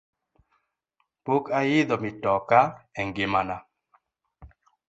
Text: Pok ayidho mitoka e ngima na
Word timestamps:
Pok 1.25 1.43
ayidho 1.59 1.95
mitoka 2.03 2.59
e 2.99 3.01
ngima 3.07 3.41
na 3.47 3.55